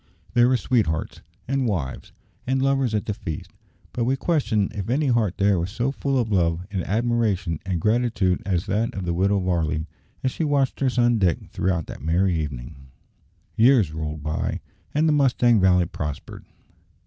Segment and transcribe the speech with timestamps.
[0.33, 2.11] There were sweethearts, and wives,
[2.47, 3.51] and lovers at the feast,
[3.93, 7.79] but we question if any heart there was so full of love, and admiration, and
[7.79, 9.85] gratitude, as that of the Widow Varley
[10.23, 12.87] as she watched her son Dick throughout that merry evening.
[13.55, 14.61] Years rolled by,
[14.91, 16.45] and the Mustang Valley prospered.